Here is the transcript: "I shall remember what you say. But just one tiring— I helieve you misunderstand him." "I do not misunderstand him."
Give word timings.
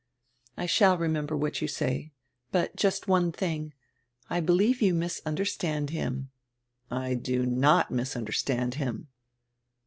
"I 0.57 0.65
shall 0.65 0.97
remember 0.97 1.37
what 1.37 1.61
you 1.61 1.67
say. 1.67 2.11
But 2.51 2.75
just 2.75 3.07
one 3.07 3.31
tiring— 3.31 3.73
I 4.31 4.41
helieve 4.41 4.81
you 4.81 4.95
misunderstand 4.95 5.91
him." 5.91 6.31
"I 6.89 7.13
do 7.13 7.45
not 7.45 7.91
misunderstand 7.91 8.73
him." 8.81 9.09